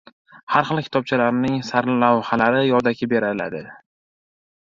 har 0.53 0.63
xil 0.69 0.79
kitobchalarning 0.85 1.59
sarlavhalari 1.67 2.65
yodaki 2.71 3.09
beriladi. 3.13 3.65